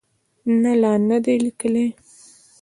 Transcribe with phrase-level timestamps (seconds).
[0.61, 1.87] نه، لا نه ده لیکلې